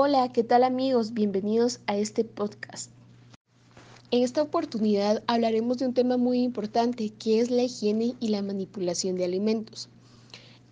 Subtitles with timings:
[0.00, 1.12] Hola, ¿qué tal amigos?
[1.12, 2.92] Bienvenidos a este podcast.
[4.12, 8.40] En esta oportunidad hablaremos de un tema muy importante que es la higiene y la
[8.40, 9.88] manipulación de alimentos.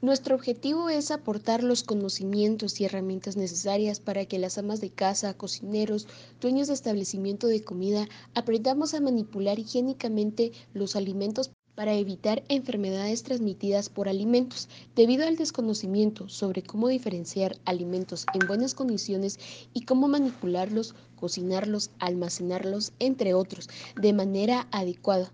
[0.01, 5.35] Nuestro objetivo es aportar los conocimientos y herramientas necesarias para que las amas de casa,
[5.35, 6.07] cocineros,
[6.41, 8.07] dueños de establecimiento de comida
[8.37, 16.29] aprendamos a manipular higiénicamente los alimentos para evitar enfermedades transmitidas por alimentos, debido al desconocimiento
[16.29, 19.39] sobre cómo diferenciar alimentos en buenas condiciones
[19.73, 23.69] y cómo manipularlos, cocinarlos, almacenarlos, entre otros,
[24.01, 25.31] de manera adecuada.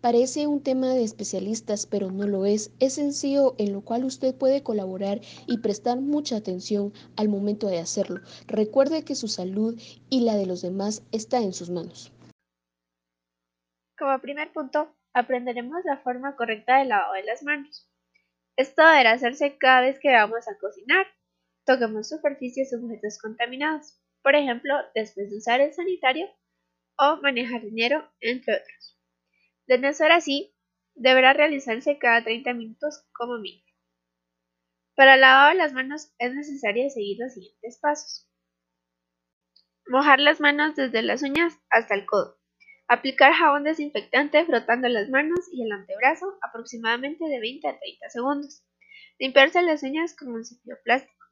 [0.00, 2.70] Parece un tema de especialistas, pero no lo es.
[2.78, 7.80] Es sencillo en lo cual usted puede colaborar y prestar mucha atención al momento de
[7.80, 8.20] hacerlo.
[8.46, 9.76] Recuerde que su salud
[10.08, 12.12] y la de los demás está en sus manos.
[13.98, 17.90] Como primer punto, aprenderemos la forma correcta de lavado de las manos.
[18.54, 21.06] Esto deberá hacerse cada vez que vamos a cocinar,
[21.64, 26.28] toquemos superficies o objetos contaminados, por ejemplo, después de usar el sanitario
[26.98, 29.00] o manejar dinero, entre otros.
[29.66, 30.54] De no ser así,
[30.94, 33.64] deberá realizarse cada 30 minutos como mínimo.
[34.96, 38.30] Para el lavado de las manos es necesario seguir los siguientes pasos.
[39.86, 42.38] Mojar las manos desde las uñas hasta el codo.
[42.88, 48.64] Aplicar jabón desinfectante frotando las manos y el antebrazo aproximadamente de 20 a 30 segundos.
[49.18, 51.24] Limpiarse las uñas con un cepillo plástico.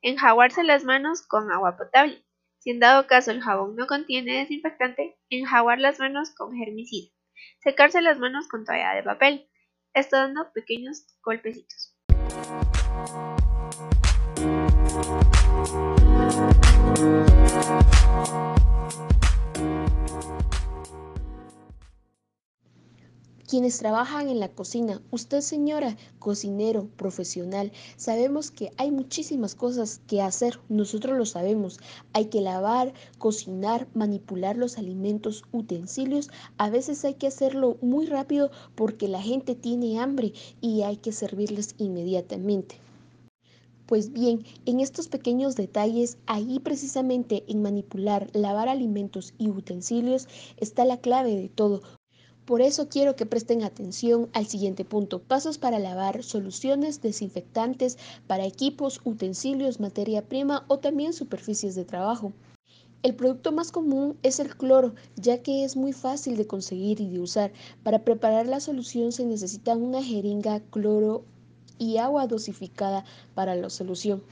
[0.00, 2.24] Enjaguarse las manos con agua potable.
[2.58, 7.12] Si en dado caso el jabón no contiene desinfectante, enjaguar las manos con germicida.
[7.58, 9.50] Secarse las manos con toalla de papel.
[9.94, 11.96] Esto dando pequeños golpecitos.
[23.52, 30.22] Quienes trabajan en la cocina, usted señora, cocinero, profesional, sabemos que hay muchísimas cosas que
[30.22, 31.78] hacer, nosotros lo sabemos.
[32.14, 36.30] Hay que lavar, cocinar, manipular los alimentos, utensilios.
[36.56, 40.32] A veces hay que hacerlo muy rápido porque la gente tiene hambre
[40.62, 42.76] y hay que servirles inmediatamente.
[43.84, 50.26] Pues bien, en estos pequeños detalles, ahí precisamente en manipular, lavar alimentos y utensilios
[50.56, 51.82] está la clave de todo,
[52.52, 55.22] por eso quiero que presten atención al siguiente punto.
[55.22, 57.96] Pasos para lavar, soluciones desinfectantes
[58.26, 62.34] para equipos, utensilios, materia prima o también superficies de trabajo.
[63.02, 67.08] El producto más común es el cloro, ya que es muy fácil de conseguir y
[67.08, 67.54] de usar.
[67.82, 71.24] Para preparar la solución se necesita una jeringa, cloro
[71.78, 74.22] y agua dosificada para la solución.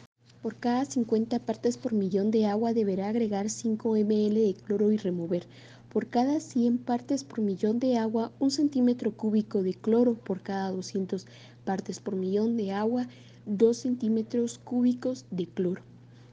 [0.42, 4.98] Por cada 50 partes por millón de agua deberá agregar 5 ml de cloro y
[4.98, 5.46] remover.
[5.92, 10.14] Por cada 100 partes por millón de agua, un centímetro cúbico de cloro.
[10.14, 11.26] Por cada 200
[11.64, 13.08] partes por millón de agua,
[13.46, 15.82] 2 centímetros cúbicos de cloro.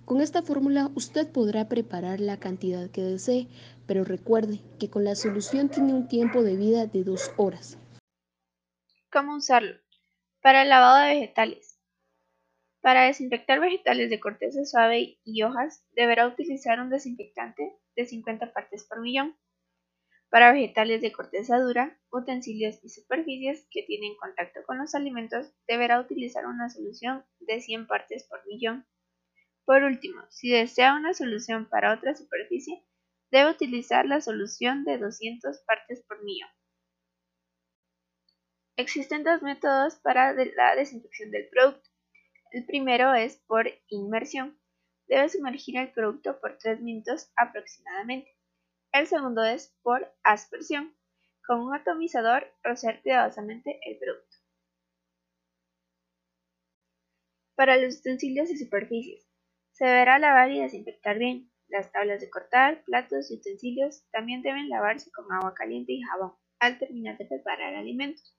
[0.06, 3.48] Con esta fórmula usted podrá preparar la cantidad que desee,
[3.88, 7.80] pero recuerde que con la solución tiene un tiempo de vida de 2 horas.
[9.12, 9.76] ¿Cómo usarlo?
[10.40, 11.80] Para el lavado de vegetales.
[12.82, 18.86] Para desinfectar vegetales de corteza suave y hojas, deberá utilizar un desinfectante de 50 partes
[18.86, 19.36] por millón.
[20.30, 26.02] Para vegetales de corteza dura, utensilios y superficies que tienen contacto con los alimentos, deberá
[26.02, 28.86] utilizar una solución de 100 partes por millón.
[29.66, 32.84] Por último, si desea una solución para otra superficie,
[33.32, 36.50] debe utilizar la solución de 200 partes por millón.
[38.78, 41.90] Existen dos métodos para la desinfección del producto.
[42.52, 44.60] El primero es por inmersión.
[45.08, 48.37] Debe sumergir el producto por 3 minutos aproximadamente.
[48.98, 50.92] El segundo es por aspersión.
[51.46, 54.38] Con un atomizador rociar cuidadosamente el producto.
[57.54, 59.30] Para los utensilios y superficies,
[59.72, 61.52] se deberá lavar y desinfectar bien.
[61.68, 66.34] Las tablas de cortar, platos y utensilios también deben lavarse con agua caliente y jabón
[66.58, 68.36] al terminar de preparar alimentos.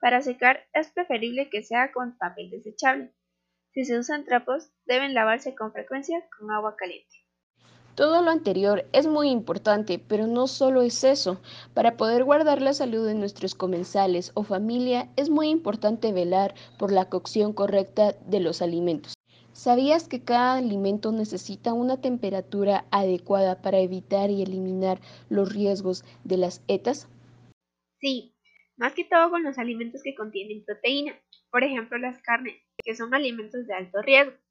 [0.00, 3.14] Para secar es preferible que sea con papel desechable.
[3.70, 7.23] Si se usan trapos, deben lavarse con frecuencia con agua caliente.
[7.94, 11.40] Todo lo anterior es muy importante, pero no solo es eso.
[11.74, 16.90] Para poder guardar la salud de nuestros comensales o familia es muy importante velar por
[16.90, 19.14] la cocción correcta de los alimentos.
[19.52, 26.38] ¿Sabías que cada alimento necesita una temperatura adecuada para evitar y eliminar los riesgos de
[26.38, 27.08] las ETAs?
[28.00, 28.34] Sí,
[28.76, 31.14] más que todo con los alimentos que contienen proteína,
[31.52, 34.43] por ejemplo las carnes, que son alimentos de alto riesgo.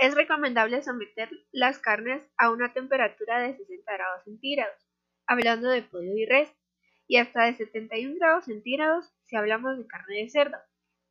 [0.00, 4.88] Es recomendable someter las carnes a una temperatura de 60 grados centígrados,
[5.26, 6.50] hablando de pollo y res,
[7.06, 10.56] y hasta de 71 grados centígrados si hablamos de carne de cerdo,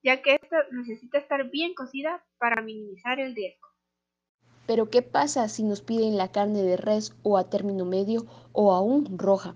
[0.02, 3.68] ya que esta necesita estar bien cocida para minimizar el riesgo.
[4.66, 8.22] Pero ¿qué pasa si nos piden la carne de res o a término medio
[8.54, 9.56] o aún roja?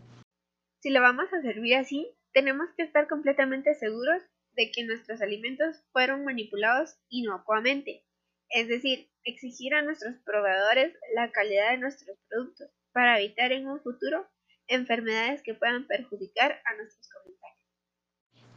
[0.84, 4.22] Si la vamos a servir así, tenemos que estar completamente seguros
[4.52, 8.06] de que nuestros alimentos fueron manipulados inocuamente,
[8.50, 13.82] es decir, exigir a nuestros proveedores la calidad de nuestros productos para evitar en un
[13.82, 14.28] futuro
[14.68, 17.34] enfermedades que puedan perjudicar a nuestros comentarios.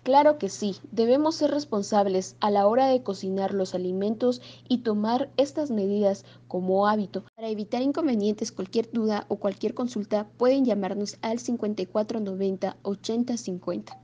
[0.06, 5.32] Claro que sí, debemos ser responsables a la hora de cocinar los alimentos y tomar
[5.36, 7.24] estas medidas como hábito.
[7.34, 14.00] Para evitar inconvenientes, cualquier duda o cualquier consulta pueden llamarnos al 5490 8050.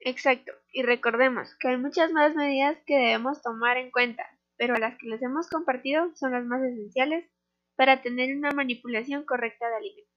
[0.00, 4.24] Exacto, y recordemos que hay muchas más medidas que debemos tomar en cuenta,
[4.56, 7.30] pero las que les hemos compartido son las más esenciales
[7.76, 10.15] para tener una manipulación correcta de alimentos.